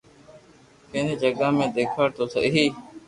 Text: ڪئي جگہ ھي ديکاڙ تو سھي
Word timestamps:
ڪئي 0.91 1.13
جگہ 1.21 1.47
ھي 1.57 1.65
ديکاڙ 1.75 2.07
تو 2.15 2.23
سھي 2.33 2.65